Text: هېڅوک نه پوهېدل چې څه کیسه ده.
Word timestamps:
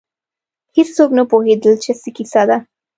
هېڅوک 0.75 1.09
نه 1.17 1.23
پوهېدل 1.31 1.73
چې 1.83 1.91
څه 2.01 2.09
کیسه 2.15 2.41
ده. 2.49 2.57